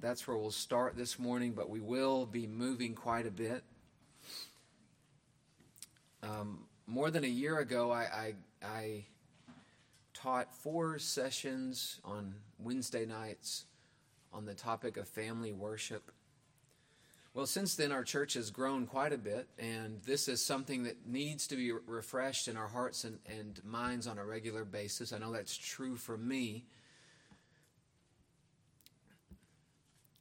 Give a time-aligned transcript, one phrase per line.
[0.00, 3.64] That's where we'll start this morning, but we will be moving quite a bit.
[6.22, 9.04] Um, more than a year ago, I, I, I
[10.12, 13.64] taught four sessions on Wednesday nights
[14.32, 16.12] on the topic of family worship.
[17.32, 21.06] Well, since then, our church has grown quite a bit, and this is something that
[21.06, 25.12] needs to be refreshed in our hearts and, and minds on a regular basis.
[25.12, 26.64] I know that's true for me.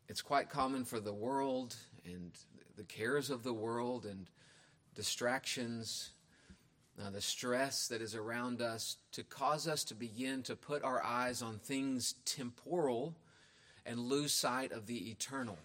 [0.07, 1.75] It's quite common for the world
[2.05, 2.31] and
[2.77, 4.29] the cares of the world and
[4.93, 6.11] distractions,
[7.01, 11.03] uh, the stress that is around us, to cause us to begin to put our
[11.03, 13.15] eyes on things temporal
[13.85, 15.57] and lose sight of the eternal.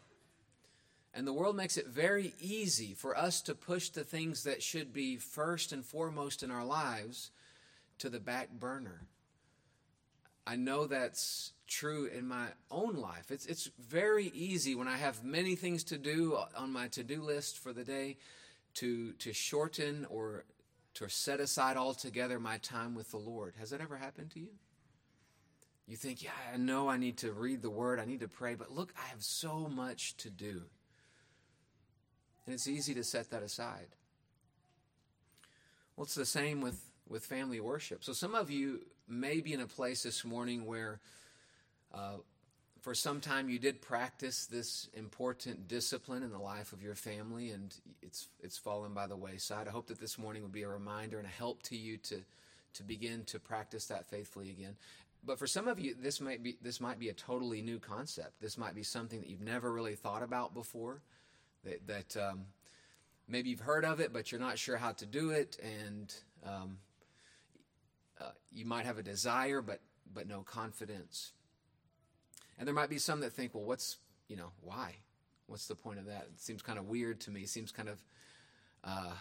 [1.13, 4.93] And the world makes it very easy for us to push the things that should
[4.93, 7.31] be first and foremost in our lives
[7.99, 9.03] to the back burner.
[10.47, 13.31] I know that's true in my own life.
[13.31, 17.03] It's, it's very easy when I have many things to do uh, on my to
[17.03, 18.19] do list for the day
[18.75, 20.45] to, to shorten or
[20.95, 23.55] to set aside altogether my time with the Lord.
[23.59, 24.51] Has that ever happened to you?
[25.87, 28.55] You think, yeah, I know I need to read the Word, I need to pray,
[28.55, 30.63] but look, I have so much to do.
[32.47, 33.89] And it's easy to set that aside.
[35.97, 38.05] Well, it's the same with, with family worship.
[38.05, 41.01] So some of you may be in a place this morning where
[42.81, 47.51] for some time you did practice this important discipline in the life of your family
[47.51, 49.69] and it's it's fallen by the wayside.
[49.69, 52.23] I hope that this morning will be a reminder and a help to you to
[52.75, 54.77] to begin to practice that faithfully again.
[55.25, 58.41] But for some of you this might be this might be a totally new concept.
[58.41, 61.03] This might be something that you've never really thought about before
[61.65, 62.47] that, that um,
[63.29, 66.15] maybe you've heard of it, but you're not sure how to do it, and
[66.47, 66.79] um,
[68.21, 69.81] uh, you might have a desire, but
[70.13, 71.33] but no confidence.
[72.61, 73.97] And there might be some that think, well, what's
[74.29, 74.97] you know why?
[75.47, 76.29] What's the point of that?
[76.35, 77.41] It seems kind of weird to me.
[77.41, 78.05] It seems kind of
[78.85, 79.15] uh,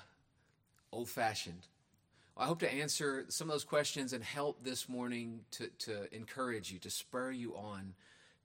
[0.92, 1.66] old-fashioned.
[2.36, 6.14] Well, I hope to answer some of those questions and help this morning to, to
[6.14, 7.96] encourage you, to spur you on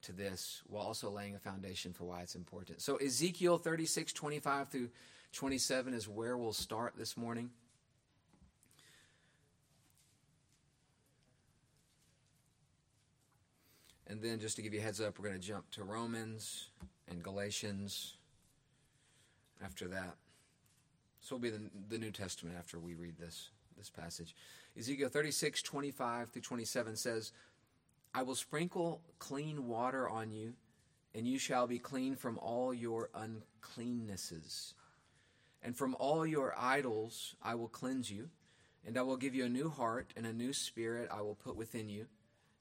[0.03, 2.81] to this while also laying a foundation for why it's important.
[2.81, 4.88] So, Ezekiel 36, 25 through
[5.32, 7.50] 27 is where we'll start this morning.
[14.14, 16.70] And then, just to give you a heads up, we're going to jump to Romans
[17.08, 18.16] and Galatians
[19.60, 20.14] after that.
[21.20, 24.36] So, it'll be the, the New Testament after we read this, this passage.
[24.78, 27.32] Ezekiel 36, 25 through 27 says,
[28.14, 30.52] I will sprinkle clean water on you,
[31.12, 34.75] and you shall be clean from all your uncleannesses.
[35.60, 38.28] And from all your idols I will cleanse you,
[38.86, 41.56] and I will give you a new heart, and a new spirit I will put
[41.56, 42.06] within you.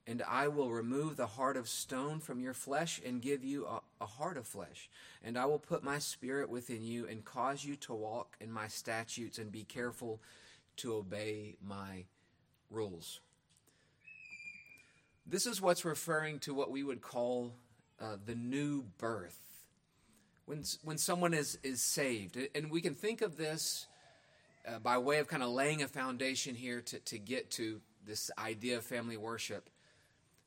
[0.06, 3.80] And I will remove the heart of stone from your flesh and give you a,
[4.02, 4.90] a, heart of flesh.
[5.24, 8.68] And I will put my spirit within you and cause you to walk in my
[8.68, 10.20] statutes and be careful
[10.78, 12.04] to obey my
[12.70, 13.22] rules.
[15.26, 17.54] This is what's referring to what we would call
[18.02, 19.40] uh, the new birth.
[20.46, 22.38] When, when someone is, is saved.
[22.54, 23.88] And we can think of this
[24.68, 28.32] uh, by way of kind of laying a foundation here to, to get to this
[28.38, 29.70] idea of family worship.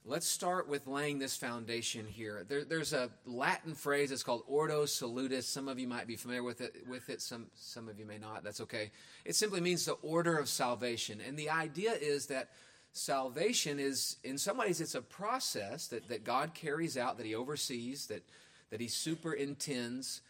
[0.09, 2.47] Let's start with laying this foundation here.
[2.49, 4.13] There, there's a Latin phrase.
[4.13, 5.49] It's called Ordo Salutis.
[5.49, 6.77] Some of you might be familiar with it.
[6.89, 8.45] With it, some some of you may not.
[8.45, 8.93] That's okay.
[9.25, 12.51] It simply means the order of salvation, and the idea is that
[12.93, 17.35] salvation is, in some ways, it's a process that, that God carries out, that He
[17.35, 18.23] oversees, that,
[18.71, 20.21] that He superintends.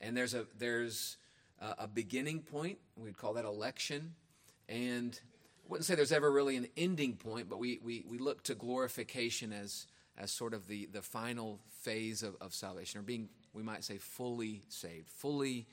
[0.00, 1.18] And there's a, there's
[1.60, 2.78] a, a beginning point.
[2.96, 4.14] We'd call that election.
[4.68, 5.18] And
[5.70, 9.52] wouldn't say there's ever really an ending point, but we, we, we look to glorification
[9.52, 9.86] as,
[10.18, 13.96] as sort of the, the final phase of, of salvation, or being, we might say,
[13.96, 15.66] fully saved, fully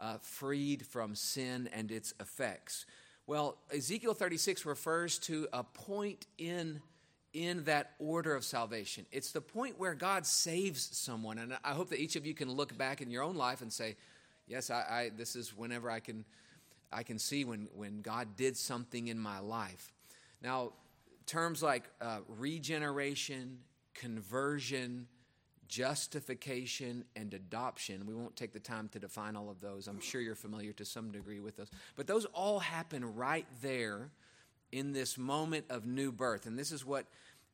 [0.00, 2.86] uh, freed from sin and its effects.
[3.26, 6.80] Well, Ezekiel 36 refers to a point in,
[7.34, 9.04] in that order of salvation.
[9.12, 11.38] It's the point where God saves someone.
[11.38, 13.70] And I hope that each of you can look back in your own life and
[13.70, 13.96] say,
[14.46, 16.24] yes, I, I this is whenever I can,
[16.94, 19.92] I can see when, when God did something in my life.
[20.42, 20.72] Now,
[21.26, 23.58] terms like uh, regeneration,
[23.94, 25.08] conversion,
[25.68, 28.06] justification and adoption.
[28.06, 29.88] We won't take the time to define all of those.
[29.88, 31.70] I'm sure you're familiar to some degree with those.
[31.96, 34.10] But those all happen right there
[34.72, 36.46] in this moment of new birth.
[36.46, 37.06] And this is what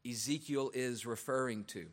[0.09, 1.87] Ezekiel is referring to.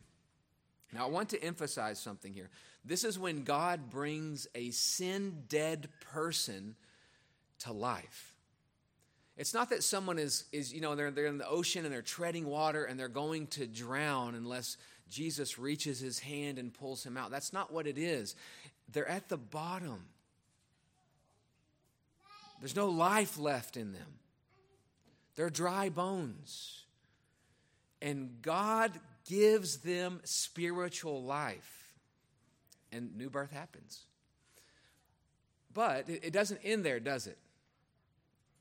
[0.92, 2.48] Now, I want to emphasize something here.
[2.84, 6.76] This is when God brings a sin dead person
[7.60, 8.34] to life.
[9.36, 12.02] It's not that someone is, is you know, they're, they're in the ocean and they're
[12.02, 14.76] treading water and they're going to drown unless
[15.08, 17.30] Jesus reaches his hand and pulls him out.
[17.30, 18.34] That's not what it is.
[18.92, 20.06] They're at the bottom.
[22.60, 24.18] There's no life left in them.
[25.36, 26.82] They're dry bones.
[28.02, 28.92] And God
[29.28, 31.92] gives them spiritual life.
[32.90, 34.02] And new birth happens.
[35.72, 37.38] But it doesn't end there, does it?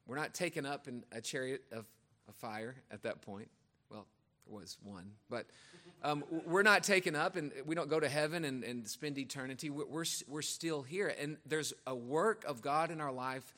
[0.07, 1.85] We're not taken up in a chariot of
[2.29, 3.49] a fire at that point.
[3.89, 4.05] Well,
[4.45, 5.11] there was one.
[5.29, 5.47] But
[6.03, 9.69] um, we're not taken up and we don't go to heaven and, and spend eternity.
[9.69, 11.13] We're, we're, we're still here.
[11.19, 13.53] And there's a work of God in our life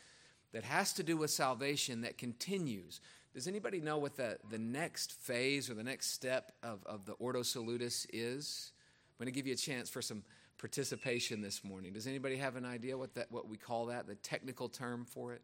[0.52, 3.00] that has to do with salvation that continues.
[3.34, 7.14] Does anybody know what the, the next phase or the next step of, of the
[7.14, 8.72] Ordo Salutis is?
[9.20, 10.24] I'm going to give you a chance for some
[10.58, 11.94] participation this morning.
[11.94, 15.34] Does anybody have an idea what, that, what we call that, the technical term for
[15.34, 15.42] it?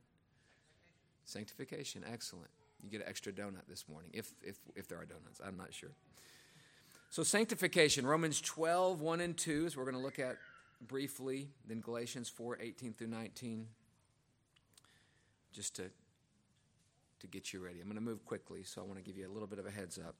[1.25, 2.04] Sanctification.
[2.12, 2.50] Excellent.
[2.83, 5.42] You get an extra donut this morning, if, if, if there are donuts.
[5.45, 5.92] I'm not sure.
[7.10, 10.38] So, sanctification, Romans 12, 1 and 2, is we're going to look at
[10.81, 13.68] briefly, then Galatians 4, 18 through 19,
[15.54, 15.83] just to,
[17.19, 17.80] to get you ready.
[17.80, 19.66] I'm going to move quickly, so I want to give you a little bit of
[19.66, 20.16] a heads up.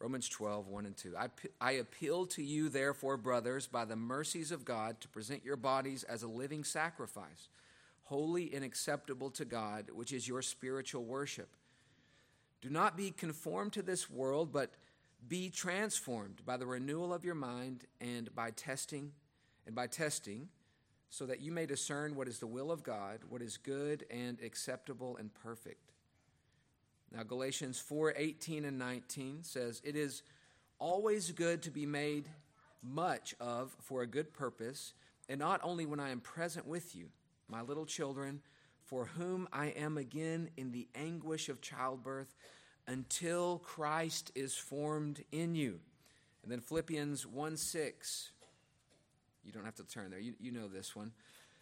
[0.00, 1.14] Romans 12, 1 and 2.
[1.16, 1.28] I,
[1.60, 6.02] I appeal to you, therefore, brothers, by the mercies of God, to present your bodies
[6.02, 7.48] as a living sacrifice,
[8.02, 11.48] holy and acceptable to God, which is your spiritual worship.
[12.60, 14.70] Do not be conformed to this world, but
[15.28, 19.12] be transformed by the renewal of your mind and by testing
[19.66, 20.48] and by testing
[21.08, 24.40] so that you may discern what is the will of God, what is good and
[24.40, 25.92] acceptable and perfect.
[27.12, 30.22] Now Galatians 4:18 and 19 says, "It is
[30.78, 32.30] always good to be made
[32.82, 34.94] much of for a good purpose,
[35.28, 37.12] and not only when I am present with you,
[37.48, 38.40] my little children,
[38.84, 42.34] for whom I am again in the anguish of childbirth
[42.86, 45.80] until Christ is formed in you.
[46.42, 48.30] And then Philippians 1 6.
[49.44, 50.20] You don't have to turn there.
[50.20, 51.12] You, you know this one.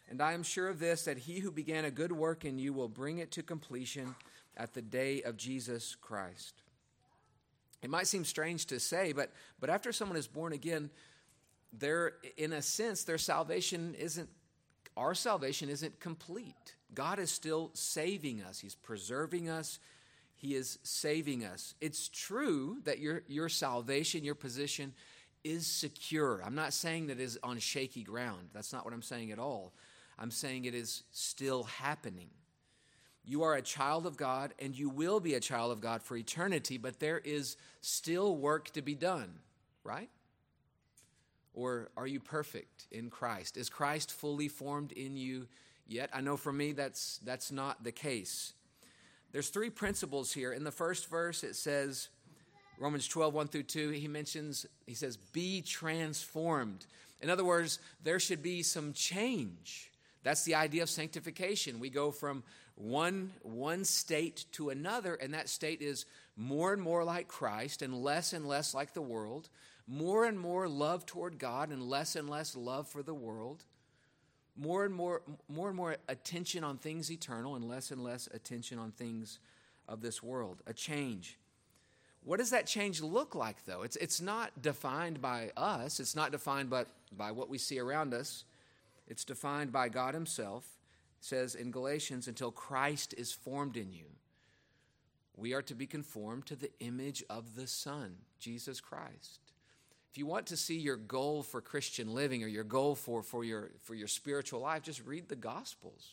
[0.08, 2.72] And I am sure of this, that he who began a good work in you
[2.72, 4.14] will bring it to completion
[4.56, 6.62] at the day of Jesus Christ.
[7.82, 10.90] It might seem strange to say, but, but after someone is born again,
[11.72, 14.28] their, in a sense, their salvation isn't,
[15.00, 16.76] our salvation isn't complete.
[16.94, 19.81] God is still saving us, He's preserving us,
[20.41, 21.75] he is saving us.
[21.82, 24.94] It's true that your, your salvation, your position
[25.44, 26.41] is secure.
[26.43, 28.49] I'm not saying that is on shaky ground.
[28.55, 29.75] That's not what I'm saying at all.
[30.19, 32.31] I'm saying it is still happening.
[33.23, 36.17] You are a child of God and you will be a child of God for
[36.17, 39.35] eternity, but there is still work to be done,
[39.85, 40.08] right?
[41.60, 43.58] Or are you perfect in Christ?
[43.58, 45.46] Is Christ fully formed in you
[45.86, 46.08] yet?
[46.14, 48.54] I know for me that's that's not the case.
[49.32, 50.54] There's three principles here.
[50.54, 52.08] In the first verse, it says,
[52.78, 56.86] Romans 12, 1 through 2, he mentions, he says, be transformed.
[57.20, 59.92] In other words, there should be some change.
[60.22, 61.78] That's the idea of sanctification.
[61.78, 62.42] We go from
[62.74, 66.06] one, one state to another, and that state is
[66.36, 69.50] more and more like Christ and less and less like the world,
[69.90, 73.64] more and more love toward God and less and less love for the world
[74.60, 78.78] more and more, more and more attention on things eternal and less and less attention
[78.78, 79.38] on things
[79.88, 80.62] of this world.
[80.66, 81.38] A change.
[82.22, 83.82] What does that change look like, though?
[83.82, 86.84] It's, it's not defined by us, it's not defined by,
[87.16, 88.44] by what we see around us.
[89.09, 90.64] It's defined by God Himself.
[91.18, 94.04] It says in Galatians, until Christ is formed in you.
[95.37, 99.50] We are to be conformed to the image of the Son, Jesus Christ.
[100.11, 103.45] If you want to see your goal for Christian living or your goal for, for,
[103.45, 106.09] your, for your spiritual life, just read the Gospels.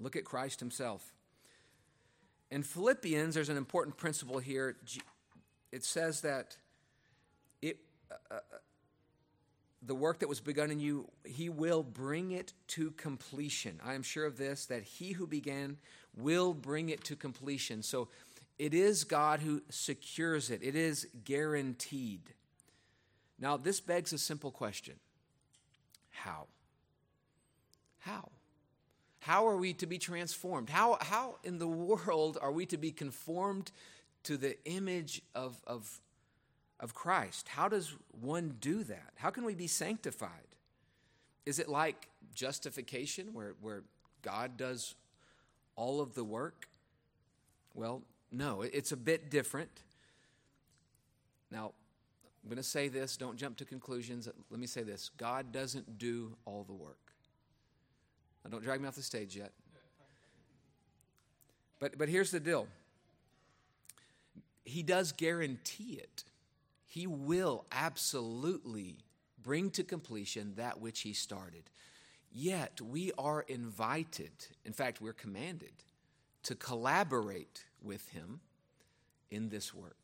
[0.00, 1.14] Look at Christ Himself.
[2.50, 4.76] In Philippians, there's an important principle here.
[5.70, 6.56] It says that
[7.62, 7.78] it,
[8.10, 8.38] uh, uh,
[9.82, 13.80] the work that was begun in you, He will bring it to completion.
[13.84, 15.76] I am sure of this, that He who began
[16.16, 17.82] will bring it to completion.
[17.82, 18.08] So
[18.58, 22.32] it is God who secures it, it is guaranteed.
[23.38, 24.94] Now, this begs a simple question
[26.10, 26.46] How?
[27.98, 28.30] How?
[29.20, 30.70] How are we to be transformed?
[30.70, 33.72] How, how in the world are we to be conformed
[34.22, 36.00] to the image of, of,
[36.78, 37.48] of Christ?
[37.48, 39.10] How does one do that?
[39.16, 40.30] How can we be sanctified?
[41.44, 43.82] Is it like justification where, where
[44.22, 44.94] God does
[45.74, 46.68] all of the work?
[47.74, 48.02] Well,
[48.32, 49.70] no, it's a bit different.
[51.50, 51.72] Now,
[52.42, 54.28] I'm going to say this, don't jump to conclusions.
[54.50, 57.12] Let me say this God doesn't do all the work.
[58.44, 59.52] Now, don't drag me off the stage yet.
[61.78, 62.68] But, but here's the deal
[64.64, 66.24] He does guarantee it.
[66.86, 68.98] He will absolutely
[69.42, 71.64] bring to completion that which He started.
[72.32, 74.32] Yet we are invited,
[74.64, 75.72] in fact, we're commanded
[76.44, 78.40] to collaborate with Him
[79.30, 79.96] in this work.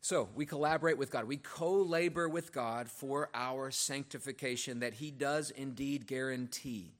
[0.00, 1.24] So we collaborate with God.
[1.24, 6.92] We co labor with God for our sanctification that He does indeed guarantee.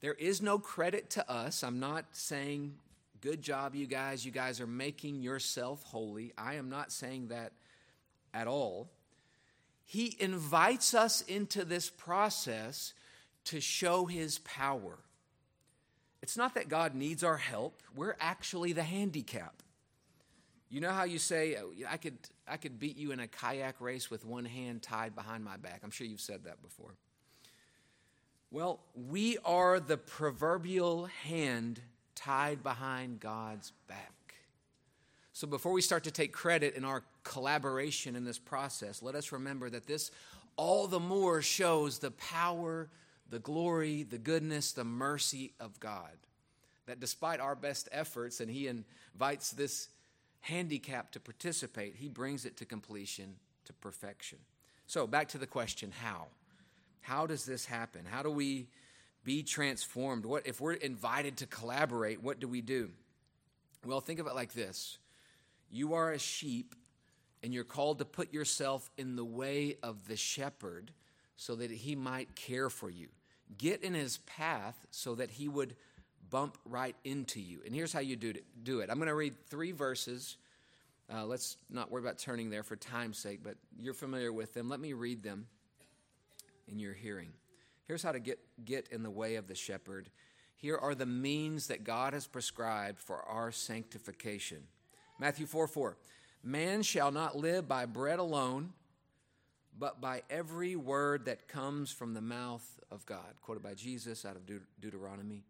[0.00, 1.62] There is no credit to us.
[1.62, 2.74] I'm not saying,
[3.20, 4.24] good job, you guys.
[4.24, 6.32] You guys are making yourself holy.
[6.36, 7.52] I am not saying that
[8.32, 8.90] at all.
[9.86, 12.94] He invites us into this process
[13.44, 14.98] to show His power.
[16.24, 19.62] It's not that God needs our help, we're actually the handicap.
[20.70, 22.16] You know how you say, oh, I could,
[22.48, 25.82] I could beat you in a kayak race with one hand tied behind my back?
[25.84, 26.94] I'm sure you've said that before.
[28.50, 31.82] Well, we are the proverbial hand
[32.14, 34.36] tied behind God's back.
[35.34, 39.30] So before we start to take credit in our collaboration in this process, let us
[39.30, 40.10] remember that this
[40.56, 42.88] all the more shows the power,
[43.28, 46.16] the glory, the goodness, the mercy of God.
[46.86, 49.88] That despite our best efforts, and He invites this
[50.44, 54.38] handicap to participate, he brings it to completion, to perfection.
[54.86, 56.26] So, back to the question how?
[57.00, 58.02] How does this happen?
[58.04, 58.68] How do we
[59.24, 60.26] be transformed?
[60.26, 62.90] What if we're invited to collaborate, what do we do?
[63.86, 64.98] Well, think of it like this.
[65.70, 66.74] You are a sheep
[67.42, 70.92] and you're called to put yourself in the way of the shepherd
[71.36, 73.08] so that he might care for you.
[73.58, 75.76] Get in his path so that he would
[76.30, 77.60] bump right into you.
[77.64, 78.44] And here's how you do it.
[78.62, 78.90] Do it.
[78.90, 80.36] I'm going to read three verses.
[81.12, 84.68] Uh, let's not worry about turning there for time's sake, but you're familiar with them.
[84.68, 85.46] Let me read them
[86.66, 87.30] in your hearing.
[87.86, 90.08] Here's how to get, get in the way of the shepherd.
[90.56, 94.62] Here are the means that God has prescribed for our sanctification.
[95.18, 95.96] Matthew 4 4.
[96.42, 98.72] Man shall not live by bread alone,
[99.78, 103.34] but by every word that comes from the mouth of God.
[103.42, 105.44] Quoted by Jesus out of Deut- Deuteronomy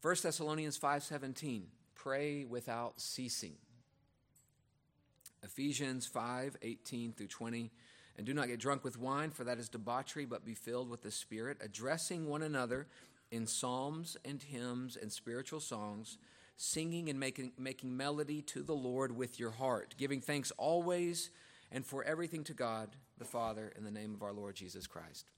[0.00, 3.58] 1 Thessalonians 5:17 pray without ceasing.
[5.42, 7.70] Ephesians 5:18 through 20
[8.16, 11.02] and do not get drunk with wine for that is debauchery but be filled with
[11.02, 12.86] the spirit addressing one another
[13.30, 16.18] in psalms and hymns and spiritual songs
[16.56, 21.30] singing and making making melody to the Lord with your heart giving thanks always
[21.72, 25.30] and for everything to God the Father in the name of our Lord Jesus Christ.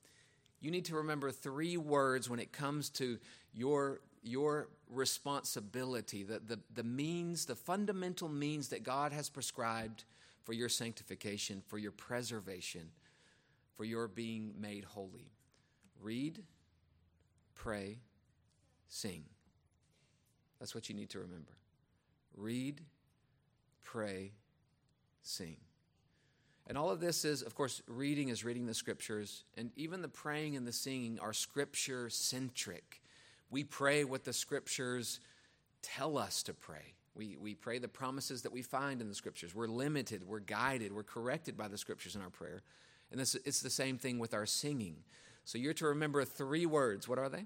[0.61, 3.19] You need to remember three words when it comes to
[3.53, 10.05] your your responsibility, the, the, the means, the fundamental means that God has prescribed
[10.45, 12.91] for your sanctification, for your preservation,
[13.77, 15.33] for your being made holy.
[16.01, 16.43] Read,
[17.55, 17.99] pray,
[18.89, 19.25] sing.
[20.59, 21.57] That's what you need to remember.
[22.37, 22.81] Read,
[23.83, 24.33] pray,
[25.23, 25.57] sing.
[26.67, 30.09] And all of this is, of course, reading is reading the scriptures, and even the
[30.09, 33.03] praying and the singing are scripture centric.
[33.51, 35.21] We pray what the scriptures
[35.83, 36.95] tell us to pray.
[37.15, 39.55] We, we pray the promises that we find in the scriptures.
[39.55, 42.63] We're limited, we're guided, we're corrected by the scriptures in our prayer.
[43.11, 44.97] And this, it's the same thing with our singing.
[45.45, 47.09] So you're to remember three words.
[47.09, 47.45] What are they?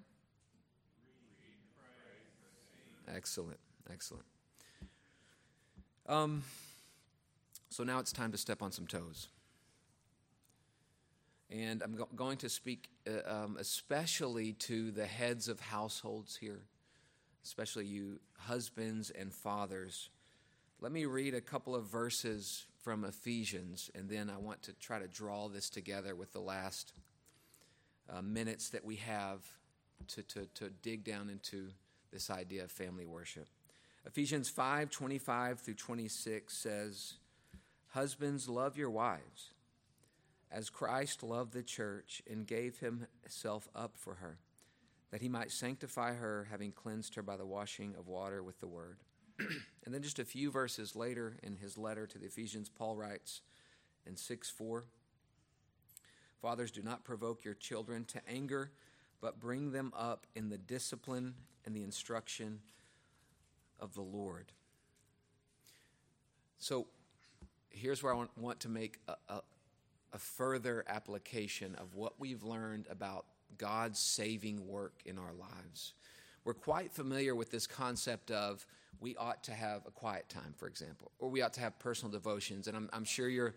[3.08, 3.58] Excellent,
[3.90, 4.24] excellent.
[6.08, 6.42] Um,
[7.76, 9.28] so now it's time to step on some toes.
[11.50, 16.62] And I'm go- going to speak uh, um, especially to the heads of households here,
[17.44, 20.08] especially you husbands and fathers.
[20.80, 24.98] Let me read a couple of verses from Ephesians, and then I want to try
[24.98, 26.94] to draw this together with the last
[28.08, 29.40] uh, minutes that we have
[30.14, 31.68] to, to, to dig down into
[32.10, 33.48] this idea of family worship.
[34.06, 37.14] Ephesians 5 25 through 26 says,
[37.96, 39.52] Husbands, love your wives
[40.52, 44.36] as Christ loved the church and gave himself up for her,
[45.10, 48.66] that he might sanctify her, having cleansed her by the washing of water with the
[48.66, 48.98] word.
[49.38, 53.40] and then just a few verses later in his letter to the Ephesians, Paul writes
[54.04, 54.84] in 6 4
[56.42, 58.72] Fathers, do not provoke your children to anger,
[59.22, 61.32] but bring them up in the discipline
[61.64, 62.60] and the instruction
[63.80, 64.52] of the Lord.
[66.58, 66.88] So
[67.76, 69.42] here's where I want, to make a, a
[70.16, 73.26] a further application of what we've learned about
[73.58, 75.92] God's saving work in our lives.
[76.42, 78.64] We're quite familiar with this concept of
[78.98, 82.10] we ought to have a quiet time, for example, or we ought to have personal
[82.10, 82.66] devotions.
[82.66, 83.54] And I'm, I'm sure you're,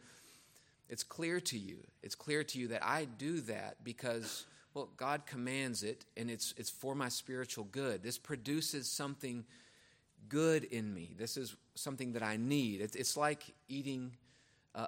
[0.90, 1.78] it's clear to you.
[2.04, 6.54] It's clear to you that I do that because, well, God commands it and it's,
[6.58, 8.04] it's for my spiritual good.
[8.04, 9.46] This produces something
[10.28, 11.14] good in me.
[11.18, 12.82] This is something that I need.
[12.82, 14.12] It's like eating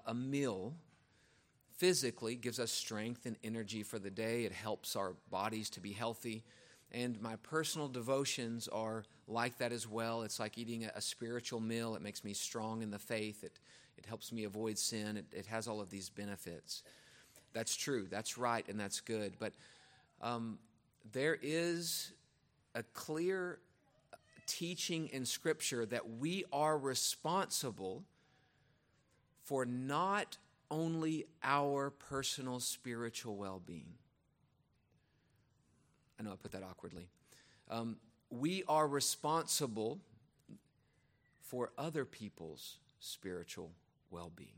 [0.06, 0.74] a meal
[1.78, 4.44] physically, gives us strength and energy for the day.
[4.44, 6.44] It helps our bodies to be healthy.
[6.92, 10.22] And my personal devotions are like that as well.
[10.22, 11.96] It's like eating a, spiritual meal.
[11.96, 13.44] It makes me strong in the faith.
[13.44, 13.60] It,
[13.98, 15.18] it helps me avoid sin.
[15.18, 16.84] It, it has all of these benefits.
[17.54, 18.08] That's true.
[18.10, 19.34] That's right, and that's good.
[19.40, 19.54] But
[20.22, 20.60] um,
[21.14, 22.12] there is
[22.76, 23.60] a clear
[24.46, 28.04] teaching in Scripture that we are responsible
[29.44, 30.38] for not
[30.70, 33.94] only our personal spiritual well being.
[36.20, 37.08] I know I put that awkwardly.
[37.70, 37.98] Um,
[38.30, 40.00] we are responsible
[41.42, 43.72] for other people's spiritual
[44.10, 44.50] well being.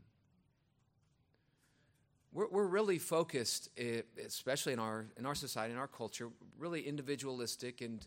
[2.32, 6.82] We're, we're really focused, eh, especially in our, in our society, in our culture, really
[6.82, 8.04] individualistic and,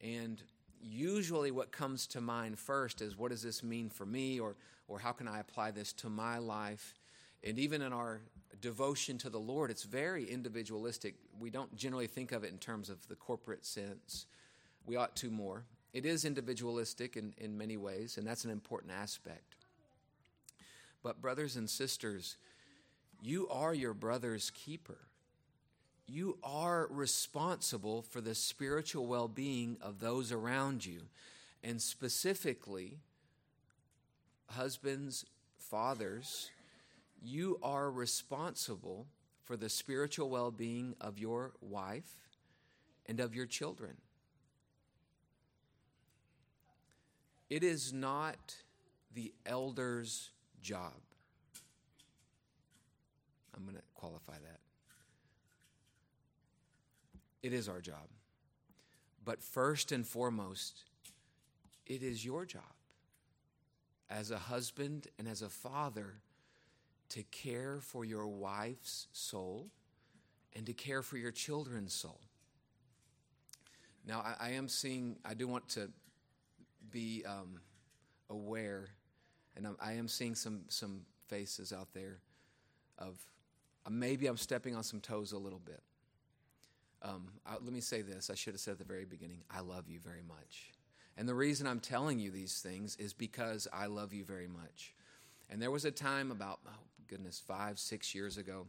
[0.00, 0.42] and
[0.82, 4.56] usually what comes to mind first is what does this mean for me or,
[4.88, 6.94] or how can I apply this to my life?
[7.42, 8.20] And even in our
[8.60, 11.14] devotion to the Lord, it's very individualistic.
[11.38, 14.26] We don't generally think of it in terms of the corporate sense.
[14.84, 15.64] We ought to more.
[15.92, 19.54] It is individualistic in, in many ways, and that's an important aspect.
[21.02, 22.36] But, brothers and sisters,
[23.22, 24.98] you are your brother's keeper
[26.06, 31.00] you are responsible for the spiritual well being of those around you.
[31.64, 32.98] And specifically,
[34.50, 35.24] husbands,
[35.58, 36.50] fathers,
[37.22, 39.06] you are responsible
[39.44, 42.18] for the spiritual well being of your wife
[43.06, 43.96] and of your children.
[47.48, 48.56] It is not
[49.14, 50.94] the elder's job.
[53.56, 54.65] I'm going to qualify that.
[57.46, 58.08] It is our job.
[59.24, 60.82] But first and foremost,
[61.86, 62.74] it is your job
[64.10, 66.14] as a husband and as a father
[67.10, 69.68] to care for your wife's soul
[70.56, 72.18] and to care for your children's soul.
[74.04, 75.88] Now, I, I am seeing, I do want to
[76.90, 77.60] be um,
[78.28, 78.88] aware,
[79.56, 82.18] and I'm, I am seeing some, some faces out there
[82.98, 83.20] of
[83.86, 85.80] uh, maybe I'm stepping on some toes a little bit.
[87.06, 89.60] Um, I, let me say this I should have said at the very beginning I
[89.60, 90.72] love you very much.
[91.16, 94.94] And the reason I'm telling you these things is because I love you very much.
[95.48, 96.70] And there was a time about, oh
[97.06, 98.66] goodness, five, six years ago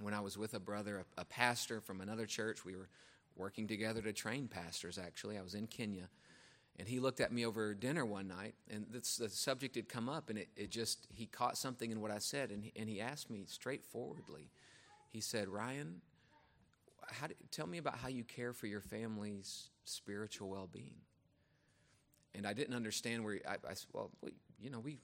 [0.00, 2.64] when I was with a brother, a, a pastor from another church.
[2.64, 2.88] We were
[3.36, 5.36] working together to train pastors, actually.
[5.36, 6.08] I was in Kenya.
[6.78, 10.08] And he looked at me over dinner one night, and this, the subject had come
[10.08, 12.88] up, and it, it just, he caught something in what I said, and he, and
[12.88, 14.50] he asked me straightforwardly.
[15.10, 16.00] He said, Ryan,
[17.10, 20.96] how do, tell me about how you care for your family's spiritual well-being.
[22.34, 24.98] And i didn't understand where i, I well we, you know we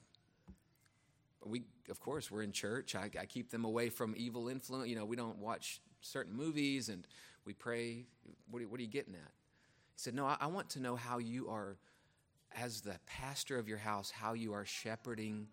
[1.45, 2.95] we of course we're in church.
[2.95, 6.89] I, I keep them away from evil influence you know we don't watch certain movies
[6.89, 7.07] and
[7.45, 8.05] we pray.
[8.51, 9.33] What are, what are you getting at?
[9.95, 11.77] He said no I, I want to know how you are
[12.55, 15.47] as the pastor of your house how you are shepherding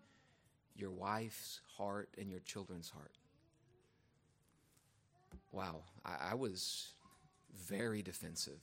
[0.74, 3.12] your wife's heart and your children's heart
[5.52, 6.92] wow, I, I was
[7.66, 8.60] very defensive.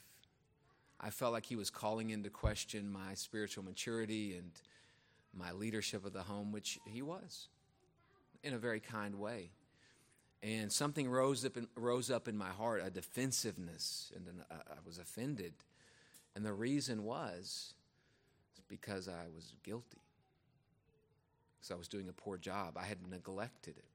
[1.00, 4.52] I felt like he was calling into question my spiritual maturity and
[5.34, 7.50] my leadership of the home, which he was
[8.44, 9.52] in a very kind way.
[10.42, 14.56] And something rose up in, rose up in my heart, a defensiveness, and an, uh,
[14.70, 15.54] I was offended.
[16.36, 17.74] And the reason was
[18.68, 20.02] because I was guilty.
[21.58, 22.78] Because I was doing a poor job.
[22.78, 23.95] I had neglected it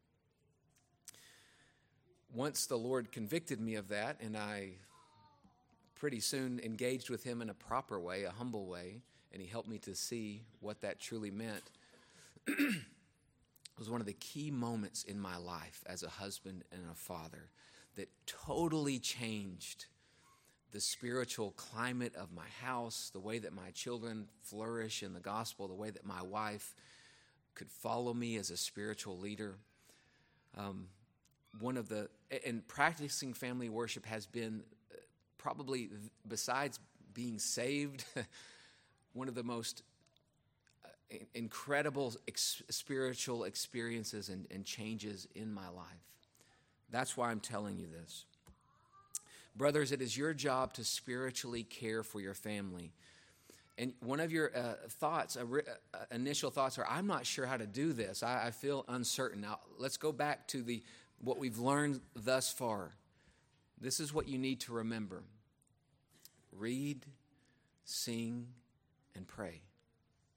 [2.35, 4.71] once the Lord convicted me of that, and I
[5.95, 9.69] pretty soon engaged with Him in a proper way, a humble way, and He helped
[9.69, 11.63] me to see what that truly meant.
[13.81, 17.49] was one of the key moments in my life as a husband and a father
[17.97, 19.87] that totally changed
[20.71, 25.67] the spiritual climate of my house, the way that my children flourish in the gospel,
[25.67, 26.75] the way that my wife
[27.55, 29.57] could follow me as a spiritual leader.
[30.57, 30.89] Um,
[31.59, 32.11] one of the
[32.45, 34.63] and practicing family worship has been
[34.93, 34.97] uh,
[35.39, 35.91] probably
[36.27, 36.79] besides
[37.15, 38.05] being saved
[39.13, 39.83] one of the most
[40.85, 46.09] uh, incredible ex- spiritual experiences and, and changes in my life
[46.91, 48.25] that's why i'm telling you this
[49.57, 52.93] brothers it is your job to spiritually care for your family
[53.81, 55.45] and one of your uh, thoughts, uh,
[55.95, 58.23] uh, initial thoughts, are, I'm not sure how to do this.
[58.23, 59.41] I, I feel uncertain.
[59.41, 60.83] Now, let's go back to the
[61.23, 62.93] what we've learned thus far,
[63.81, 65.23] this is what you need to remember
[66.53, 67.07] read,
[67.85, 68.49] sing,
[69.15, 69.63] and pray.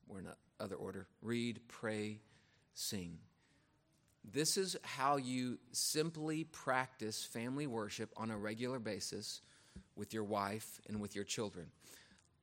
[0.07, 0.27] We're in
[0.59, 1.07] other order.
[1.21, 2.19] Read, pray,
[2.73, 3.17] sing.
[4.23, 9.41] This is how you simply practice family worship on a regular basis
[9.95, 11.67] with your wife and with your children.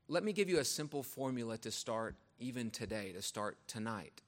[0.07, 4.21] Let me give you a simple formula to start even today, to start tonight.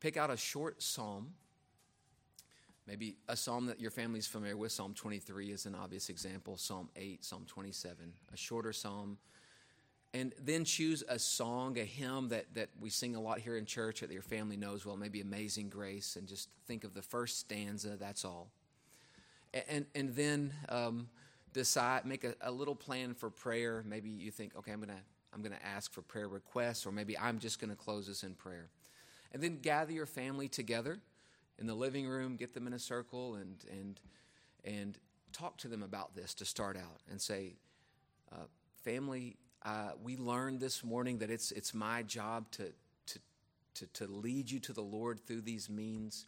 [0.00, 1.34] Pick out a short psalm,
[2.88, 4.72] maybe a psalm that your family's familiar with.
[4.72, 9.18] Psalm 23 is an obvious example, Psalm 8, Psalm 27, a shorter psalm
[10.14, 13.66] and then choose a song, a hymn that, that we sing a lot here in
[13.66, 17.38] church that your family knows well, maybe Amazing Grace, and just think of the first
[17.38, 18.48] stanza, that's all.
[19.68, 21.08] And, and then um,
[21.52, 23.82] decide, make a, a, little plan for prayer.
[23.86, 26.92] Maybe you think, okay, I'm going to I'm going to ask for prayer requests, or
[26.92, 28.70] maybe I'm just going to close this in prayer.
[29.32, 31.00] And then gather your family together
[31.58, 34.00] in the living room, get them in a circle, and, and,
[34.64, 34.98] and
[35.32, 37.54] talk to them about this to start out and say,
[38.32, 38.44] uh,
[38.84, 42.72] family uh, we learned this morning that it's, it's my job to,
[43.06, 43.18] to,
[43.74, 46.26] to, to, lead you to the Lord through these means.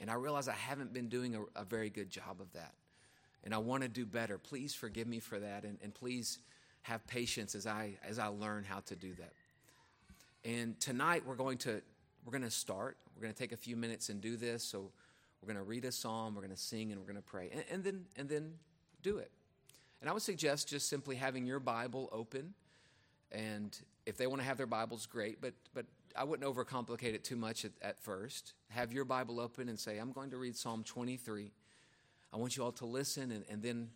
[0.00, 2.72] And I realize I haven't been doing a, a very good job of that.
[3.44, 4.38] And I want to do better.
[4.38, 5.64] Please forgive me for that.
[5.64, 6.38] And, and please
[6.82, 9.32] have patience as I, as I learn how to do that.
[10.44, 11.82] And tonight we're going to,
[12.28, 12.98] we're going to start.
[13.16, 14.62] We're going to take a few minutes and do this.
[14.62, 14.90] So
[15.40, 17.48] we're going to read a psalm, we're going to sing, and we're going to pray.
[17.50, 18.52] And, and, then, and then
[19.02, 19.30] do it.
[20.02, 22.52] And I would suggest just simply having your Bible open
[23.32, 27.24] and if they want to have their Bibles, great, but, but I wouldn't overcomplicate it
[27.24, 28.52] too much at, at first.
[28.68, 31.50] Have your Bible open and say, I'm going to read Psalm 23.
[32.32, 33.88] I want you all to listen, and, and, then,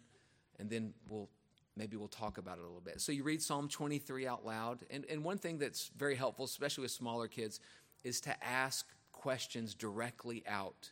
[0.58, 1.28] and then we'll
[1.76, 3.00] maybe we'll talk about it a little bit.
[3.00, 4.80] So you read Psalm 23 out loud.
[4.90, 7.60] And, and one thing that's very helpful, especially with smaller kids,
[8.04, 10.90] is to ask questions directly out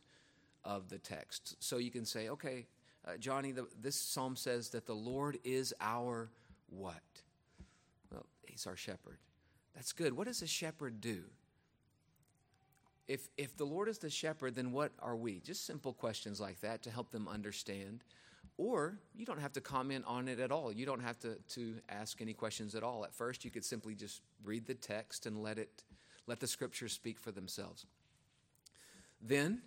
[0.64, 1.56] of the text.
[1.60, 2.66] So you can say, okay,
[3.06, 6.30] uh, Johnny, the, this psalm says that the Lord is our
[6.68, 7.02] what?
[8.12, 9.18] Well, he's our shepherd.
[9.74, 10.16] That's good.
[10.16, 11.22] What does a shepherd do?
[13.08, 15.40] If, if the Lord is the shepherd, then what are we?
[15.40, 18.04] Just simple questions like that to help them understand.
[18.56, 20.70] Or you don't have to comment on it at all.
[20.70, 23.04] You don't have to, to ask any questions at all.
[23.04, 25.82] At first, you could simply just read the text and let it
[26.26, 27.86] let the scriptures speak for themselves.
[29.20, 29.62] Then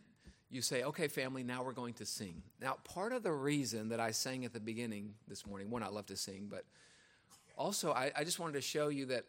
[0.49, 2.43] you say, okay, family, now we're going to sing.
[2.61, 5.87] Now, part of the reason that I sang at the beginning this morning, one, I
[5.87, 6.65] love to sing, but
[7.57, 9.25] also, I, I just wanted to show you that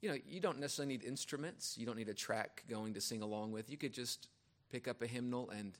[0.00, 1.76] you know you don't necessarily need instruments.
[1.78, 3.70] You don't need a track going to sing along with.
[3.70, 4.28] You could just
[4.70, 5.76] pick up a hymnal and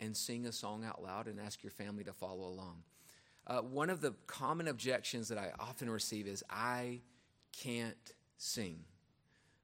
[0.00, 2.82] and sing a song out loud and ask your family to follow along.
[3.46, 7.00] Uh, one of the common objections that I often receive is I
[7.52, 8.84] can't sing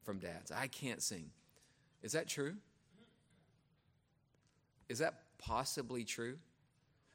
[0.03, 0.51] from dads.
[0.51, 1.31] I can't sing.
[2.03, 2.55] Is that true?
[4.89, 6.39] Is that possibly true?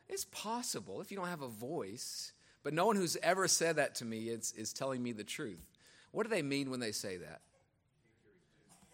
[0.10, 3.96] It's possible if you don't have a voice but no one who's ever said that
[3.96, 5.60] to me is, is telling me the truth.
[6.12, 7.42] What do they mean when they say that?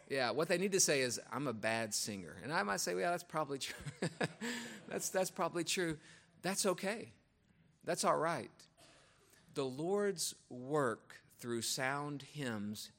[0.10, 2.36] Yeah, what they need to say is, I'm a bad singer.
[2.44, 3.76] And I might say, well, yeah, that's probably true.
[4.90, 5.98] that's, that's probably true.
[6.42, 7.12] That's okay.
[7.86, 8.50] That's all right.
[9.54, 12.90] The Lord's work through sound hymns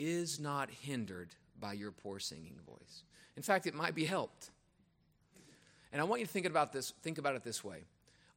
[0.00, 3.04] is not hindered by your poor singing voice.
[3.36, 4.50] In fact, it might be helped.
[5.92, 7.84] And I want you to think about this, think about it this way.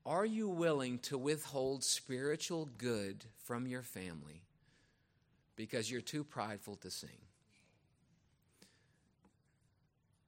[0.05, 4.41] Are you willing to withhold spiritual good from your family
[5.55, 7.09] because you're too prideful to sing?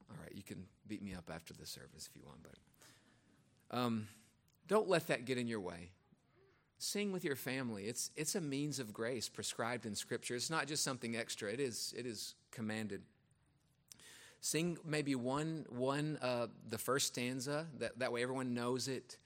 [0.09, 4.07] All right, you can beat me up after the service if you want, but um,
[4.67, 5.89] don't let that get in your way.
[6.77, 7.85] Sing with your family.
[7.85, 10.35] It's, it's a means of grace prescribed in Scripture.
[10.35, 13.01] It's not just something extra, it is, it is commanded.
[14.41, 19.17] Sing maybe one, one uh, the first stanza, that, that way everyone knows it.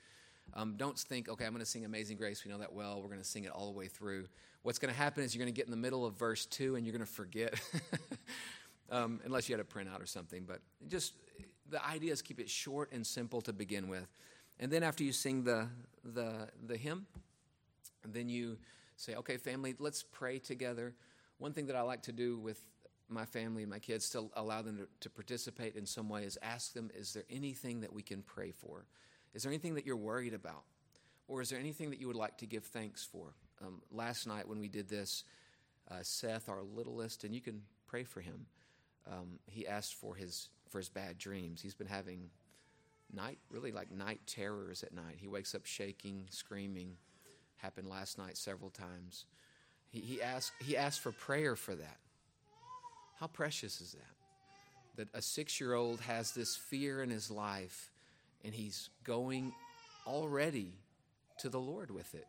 [0.54, 2.46] Um, don't think, okay, I'm going to sing Amazing Grace.
[2.46, 3.02] We know that well.
[3.02, 4.28] We're going to sing it all the way through.
[4.64, 6.76] What's going to happen is you're going to get in the middle of verse 2
[6.76, 7.60] and you're going to forget,
[8.90, 10.46] um, unless you had a printout or something.
[10.48, 11.14] But just
[11.70, 14.08] the idea is keep it short and simple to begin with.
[14.60, 15.68] And then after you sing the,
[16.04, 17.06] the, the hymn,
[18.08, 18.58] then you
[18.96, 20.94] say, okay, family, let's pray together.
[21.38, 22.60] One thing that I like to do with
[23.08, 26.38] my family and my kids to allow them to, to participate in some way is
[26.42, 28.86] ask them, is there anything that we can pray for?
[29.34, 30.64] Is there anything that you're worried about?
[31.28, 33.34] Or is there anything that you would like to give thanks for?
[33.62, 35.24] Um, last night when we did this,
[35.90, 38.46] uh, Seth, our littlest, and you can pray for him.
[39.10, 41.62] Um, he asked for his for his bad dreams.
[41.62, 42.30] He's been having
[43.14, 45.16] night, really like night terrors at night.
[45.18, 46.96] He wakes up shaking, screaming.
[47.60, 49.26] Happened last night several times.
[49.92, 51.98] He, he asked he asked for prayer for that.
[53.20, 54.16] How precious is that?
[54.96, 57.92] That a six year old has this fear in his life
[58.44, 59.54] and he's going
[60.08, 60.74] already
[61.40, 62.28] to the Lord with it.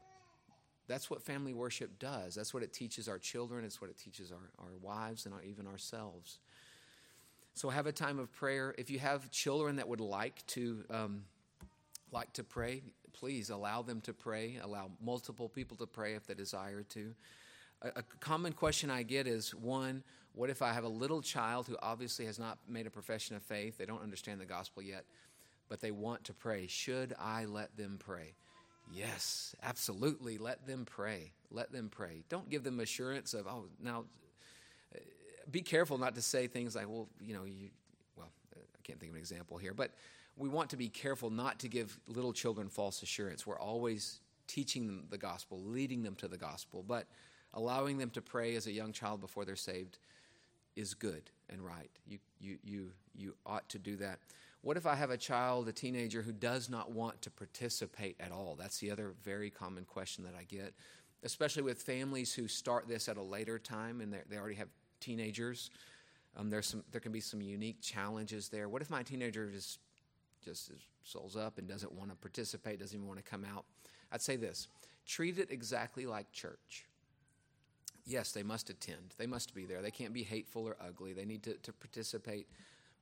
[0.88, 2.34] that's what family worship does.
[2.34, 3.64] That's what it teaches our children.
[3.64, 6.38] It's what it teaches our, our wives and our, even ourselves.
[7.54, 8.74] So have a time of prayer.
[8.78, 11.24] If you have children that would like to um,
[12.12, 14.58] like to pray, please allow them to pray.
[14.62, 17.14] Allow multiple people to pray if they desire to.
[17.82, 20.02] A, a common question I get is one,
[20.34, 23.42] what if I have a little child who obviously has not made a profession of
[23.42, 23.78] faith?
[23.78, 25.04] They don't understand the gospel yet,
[25.68, 26.66] but they want to pray.
[26.66, 28.34] Should I let them pray?
[28.92, 30.38] Yes, absolutely.
[30.38, 31.32] Let them pray.
[31.50, 32.22] Let them pray.
[32.28, 34.04] Don't give them assurance of, oh, now
[34.94, 34.98] uh,
[35.50, 37.70] be careful not to say things like, well, you know, you,
[38.16, 39.92] well, uh, I can't think of an example here, but
[40.40, 43.46] we want to be careful not to give little children false assurance.
[43.46, 47.06] We're always teaching them the gospel, leading them to the gospel, but
[47.52, 49.98] allowing them to pray as a young child before they're saved
[50.76, 51.90] is good and right.
[52.06, 54.18] You, you, you, you ought to do that.
[54.62, 58.32] What if I have a child, a teenager, who does not want to participate at
[58.32, 58.56] all?
[58.58, 60.72] That's the other very common question that I get,
[61.22, 64.68] especially with families who start this at a later time and they already have
[65.00, 65.70] teenagers.
[66.34, 68.70] Um, there's some, there can be some unique challenges there.
[68.70, 69.80] What if my teenager just
[70.44, 70.70] just
[71.04, 73.64] souls up and doesn't want to participate, doesn't even want to come out?
[74.12, 74.68] I'd say this:
[75.06, 76.86] treat it exactly like church.
[78.06, 79.14] Yes, they must attend.
[79.18, 79.82] They must be there.
[79.82, 81.12] They can't be hateful or ugly.
[81.12, 82.48] They need to, to participate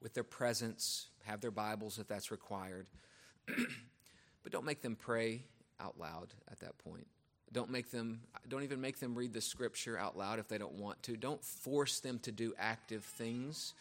[0.03, 2.88] with their presence, have their Bibles if that's required.
[3.46, 5.42] but don't make them pray
[5.81, 7.07] out loud at that point.
[7.53, 10.74] Don't make them don't even make them read the scripture out loud if they don't
[10.74, 11.16] want to.
[11.16, 13.74] Don't force them to do active things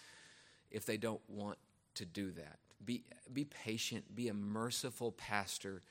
[0.71, 1.57] if they don't want
[1.95, 2.59] to do that.
[2.85, 5.81] Be be patient, be a merciful pastor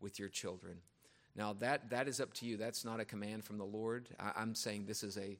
[0.00, 0.78] with your children.
[1.34, 2.56] Now that that is up to you.
[2.56, 4.08] That's not a command from the Lord.
[4.18, 5.38] I, am saying this is a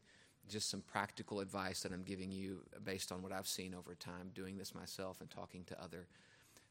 [0.48, 4.30] just some practical advice that I'm giving you based on what I've seen over time,
[4.34, 6.06] doing this myself and talking to other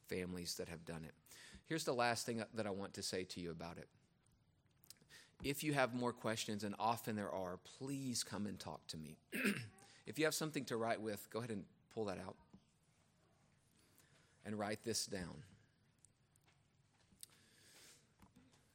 [0.08, 1.14] families that have done it.
[1.66, 3.88] Here's the last thing that I want to say to you about it.
[5.44, 9.18] If you have more questions, and often there are, please come and talk to me.
[10.08, 12.36] if you have something to write with, go ahead and pull that out
[14.46, 15.44] and write this down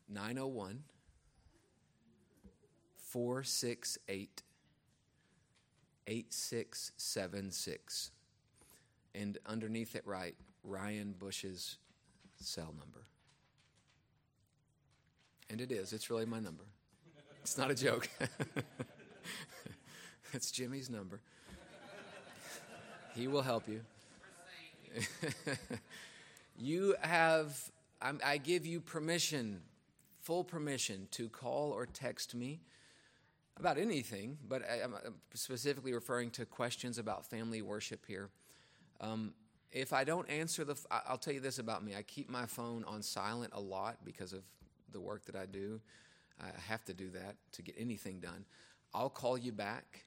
[0.09, 0.83] 901
[2.97, 4.43] 468
[6.07, 8.11] 8676.
[9.15, 11.79] And underneath it, write Ryan Bush's
[12.41, 13.05] cell number.
[15.49, 16.65] And it is, it's really my number.
[17.43, 18.09] It's not a joke.
[20.33, 21.21] it's Jimmy's number.
[23.15, 23.81] He will help you.
[26.59, 29.61] you have, I'm, i give you permission,
[30.21, 32.61] full permission, to call or text me
[33.59, 34.95] about anything, but I, am
[35.35, 38.31] specifically referring to questions about family worship here.
[39.01, 39.35] Um,
[39.73, 41.95] if I don't answer the, I'll tell you this about me.
[41.95, 44.43] I keep my phone on silent a lot because of
[44.93, 45.81] the work that I do.
[46.41, 48.45] I have to do that to get anything done.
[48.95, 50.05] I'll call you back.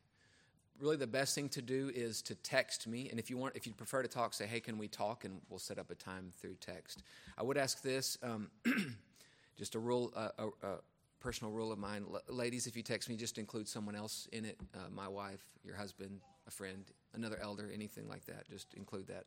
[0.79, 3.67] Really, the best thing to do is to text me, and if you want, if
[3.67, 6.31] you prefer to talk, say, "Hey, can we talk?" and we'll set up a time
[6.39, 7.03] through text.
[7.37, 8.49] I would ask this, um,
[9.57, 10.77] just a rule, uh, a, a,
[11.19, 12.67] personal rule of mine, L- ladies.
[12.67, 16.19] If you text me, just include someone else in it, uh, my wife, your husband,
[16.47, 16.83] a friend,
[17.13, 18.49] another elder, anything like that.
[18.49, 19.25] Just include that.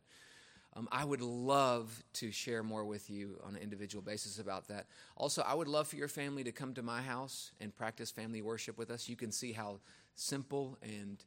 [0.76, 4.86] Um, I would love to share more with you on an individual basis about that.
[5.16, 8.42] Also, I would love for your family to come to my house and practice family
[8.42, 9.08] worship with us.
[9.08, 9.80] You can see how
[10.14, 11.24] simple and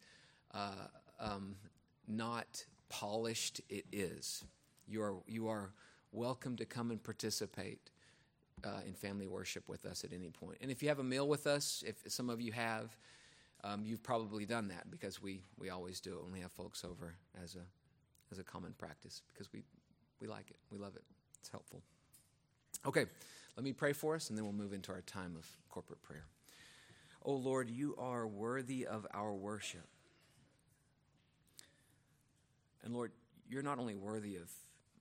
[0.53, 0.87] uh,
[1.19, 1.55] um,
[2.07, 4.43] not polished it is.
[4.87, 5.73] You are, you are
[6.11, 7.89] welcome to come and participate
[8.63, 10.59] uh, in family worship with us at any point.
[10.61, 12.95] And if you have a meal with us, if some of you have,
[13.63, 16.85] um, you've probably done that because we, we always do it when we have folks
[16.85, 17.78] over as a
[18.31, 19.63] as a common practice because we,
[20.19, 20.57] we like it.
[20.71, 21.03] We love it.
[21.39, 21.81] It's helpful.
[22.85, 23.05] Okay,
[23.55, 26.25] let me pray for us and then we'll move into our time of corporate prayer.
[27.25, 29.87] Oh Lord, you are worthy of our worship.
[32.83, 33.11] And Lord,
[33.49, 34.49] you're not only worthy of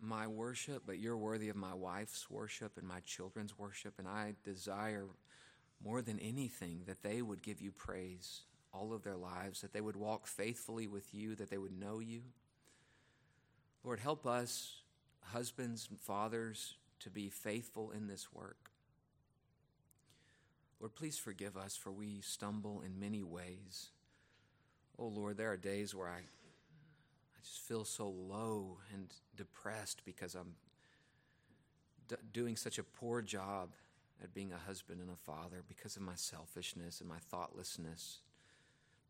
[0.00, 3.94] my worship, but you're worthy of my wife's worship and my children's worship.
[3.98, 5.06] And I desire
[5.84, 9.80] more than anything that they would give you praise all of their lives, that they
[9.80, 12.22] would walk faithfully with you, that they would know you.
[13.84, 14.82] Lord, help us,
[15.32, 18.70] husbands and fathers, to be faithful in this work.
[20.80, 23.90] Lord, please forgive us for we stumble in many ways.
[24.98, 30.34] Oh Lord, there are days where I, I just feel so low and depressed because
[30.34, 30.54] I'm
[32.08, 33.70] d- doing such a poor job
[34.22, 38.18] at being a husband and a father because of my selfishness and my thoughtlessness,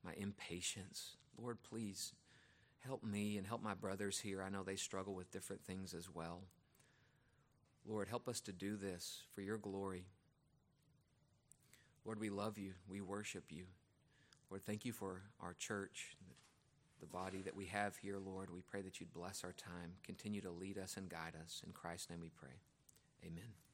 [0.04, 1.16] my impatience.
[1.40, 2.12] Lord, please
[2.84, 4.42] Help me and help my brothers here.
[4.42, 6.42] I know they struggle with different things as well.
[7.86, 10.04] Lord, help us to do this for your glory.
[12.04, 12.72] Lord, we love you.
[12.88, 13.64] We worship you.
[14.50, 16.16] Lord, thank you for our church,
[17.00, 18.50] the body that we have here, Lord.
[18.50, 19.92] We pray that you'd bless our time.
[20.04, 21.62] Continue to lead us and guide us.
[21.66, 22.60] In Christ's name we pray.
[23.24, 23.67] Amen.